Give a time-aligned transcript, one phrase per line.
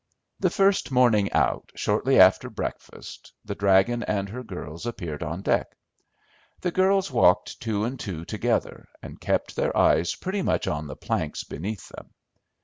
[0.39, 5.77] The first morning out, shortly after, breakfast, the "dragon" and her girls appeared on deck.
[6.61, 10.95] The girls walked two and two together, and kept their eyes pretty much on the
[10.95, 12.09] planks beneath them.